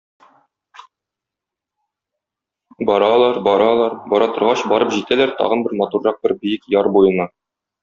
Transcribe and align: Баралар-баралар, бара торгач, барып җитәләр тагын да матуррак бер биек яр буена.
Баралар-баралар, 2.91 3.95
бара 4.15 4.31
торгач, 4.39 4.65
барып 4.73 4.97
җитәләр 4.97 5.37
тагын 5.43 5.65
да 5.69 5.79
матуррак 5.85 6.21
бер 6.27 6.37
биек 6.47 6.69
яр 6.79 6.93
буена. 6.99 7.33